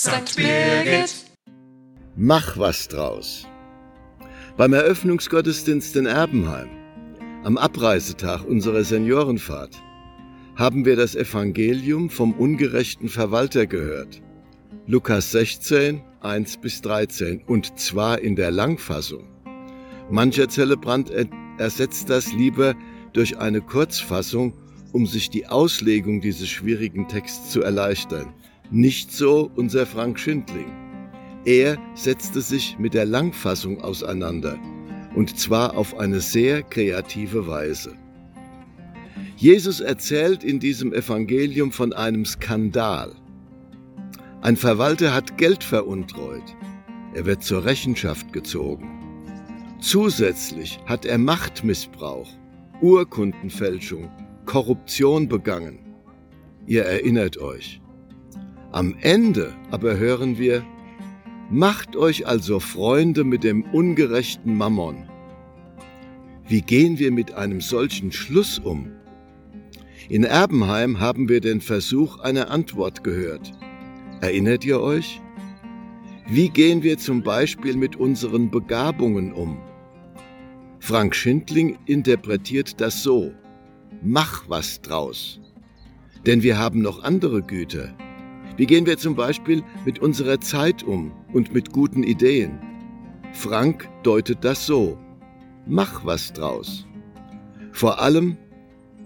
[0.00, 0.36] St.
[0.36, 1.12] Birgit.
[2.14, 3.48] Mach was draus.
[4.56, 6.68] Beim Eröffnungsgottesdienst in Erbenheim,
[7.42, 9.74] am Abreisetag unserer Seniorenfahrt,
[10.54, 14.22] haben wir das Evangelium vom ungerechten Verwalter gehört.
[14.86, 19.26] Lukas 16, 1 bis 13 und zwar in der Langfassung.
[20.12, 21.10] Mancher Zelebrant
[21.58, 22.76] ersetzt das lieber
[23.14, 24.52] durch eine Kurzfassung,
[24.92, 28.32] um sich die Auslegung dieses schwierigen Texts zu erleichtern.
[28.70, 30.70] Nicht so unser Frank Schindling.
[31.46, 34.58] Er setzte sich mit der Langfassung auseinander,
[35.14, 37.94] und zwar auf eine sehr kreative Weise.
[39.38, 43.14] Jesus erzählt in diesem Evangelium von einem Skandal.
[44.42, 46.54] Ein Verwalter hat Geld veruntreut.
[47.14, 48.90] Er wird zur Rechenschaft gezogen.
[49.80, 52.28] Zusätzlich hat er Machtmissbrauch,
[52.82, 54.10] Urkundenfälschung,
[54.44, 55.78] Korruption begangen.
[56.66, 57.80] Ihr erinnert euch.
[58.72, 60.64] Am Ende aber hören wir,
[61.50, 65.08] Macht euch also Freunde mit dem ungerechten Mammon.
[66.46, 68.92] Wie gehen wir mit einem solchen Schluss um?
[70.10, 73.50] In Erbenheim haben wir den Versuch einer Antwort gehört.
[74.20, 75.22] Erinnert ihr euch?
[76.28, 79.56] Wie gehen wir zum Beispiel mit unseren Begabungen um?
[80.80, 83.32] Frank Schindling interpretiert das so.
[84.02, 85.40] Mach was draus.
[86.26, 87.94] Denn wir haben noch andere Güter.
[88.58, 92.58] Wie gehen wir zum Beispiel mit unserer Zeit um und mit guten Ideen?
[93.32, 94.98] Frank deutet das so.
[95.64, 96.84] Mach was draus.
[97.70, 98.36] Vor allem,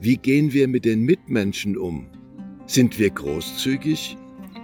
[0.00, 2.08] wie gehen wir mit den Mitmenschen um?
[2.66, 4.18] Sind wir großzügig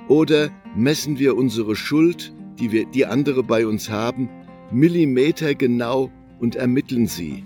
[0.09, 4.29] oder messen wir unsere Schuld, die, wir, die andere bei uns haben,
[4.71, 7.43] Millimeter genau und ermitteln sie?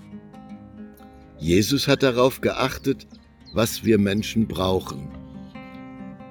[1.38, 3.06] Jesus hat darauf geachtet,
[3.52, 5.17] was wir Menschen brauchen.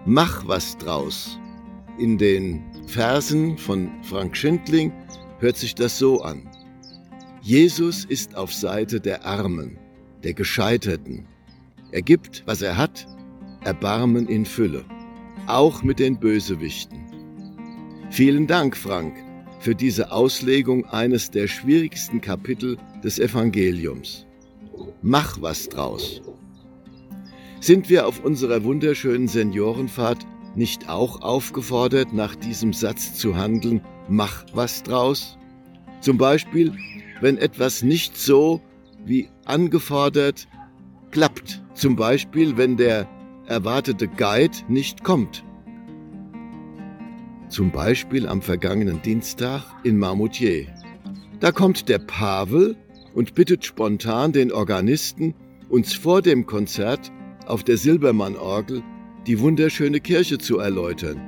[0.09, 1.37] Mach was draus.
[1.97, 4.93] In den Versen von Frank Schindling
[5.39, 6.49] hört sich das so an.
[7.41, 9.77] Jesus ist auf Seite der Armen,
[10.23, 11.25] der Gescheiterten.
[11.91, 13.05] Er gibt, was er hat,
[13.65, 14.85] Erbarmen in Fülle,
[15.45, 16.99] auch mit den Bösewichten.
[18.09, 19.13] Vielen Dank, Frank,
[19.59, 24.25] für diese Auslegung eines der schwierigsten Kapitel des Evangeliums.
[25.01, 26.21] Mach was draus.
[27.59, 30.25] Sind wir auf unserer wunderschönen Seniorenfahrt
[30.55, 35.37] nicht auch aufgefordert, nach diesem Satz zu handeln, mach was draus?
[35.99, 36.73] Zum Beispiel,
[37.21, 38.61] wenn etwas nicht so
[39.05, 40.47] wie angefordert
[41.11, 41.63] klappt.
[41.73, 43.07] Zum Beispiel, wenn der
[43.47, 45.43] erwartete Guide nicht kommt.
[47.49, 50.67] Zum Beispiel am vergangenen Dienstag in Marmoutier.
[51.39, 52.75] Da kommt der Pavel
[53.13, 55.33] und bittet spontan den Organisten,
[55.69, 57.11] uns vor dem Konzert
[57.49, 58.83] auf der Silbermann-Orgel
[59.25, 61.19] die wunderschöne Kirche zu erläutern.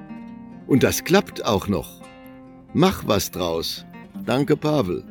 [0.68, 2.02] Und das klappt auch noch.
[2.74, 3.86] Mach was draus.
[4.26, 5.04] Danke, Pavel.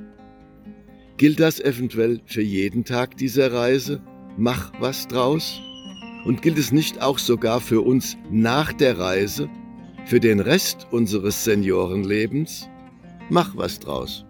[1.17, 4.01] Gilt das eventuell für jeden Tag dieser Reise?
[4.37, 5.61] Mach was draus?
[6.25, 9.49] Und gilt es nicht auch sogar für uns nach der Reise,
[10.07, 12.69] für den Rest unseres Seniorenlebens?
[13.31, 14.25] Mach was draus.